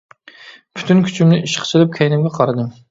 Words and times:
پۈتۈن 0.79 1.03
كۈچۈمنى 1.09 1.39
ئىشقا 1.43 1.71
سېلىپ 1.75 1.97
كەينىمگە 2.01 2.35
قارىدىم. 2.41 2.79